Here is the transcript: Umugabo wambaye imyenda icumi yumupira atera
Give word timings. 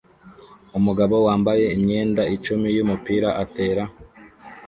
Umugabo 0.77 1.15
wambaye 1.25 1.65
imyenda 1.75 2.21
icumi 2.35 2.67
yumupira 2.75 3.29
atera 3.43 3.83